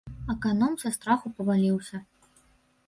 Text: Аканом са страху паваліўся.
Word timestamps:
Аканом 0.33 0.73
са 0.83 0.93
страху 0.95 1.33
паваліўся. 1.41 2.05